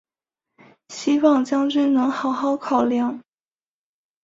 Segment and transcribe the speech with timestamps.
[0.89, 3.21] 希望将军能好好考量！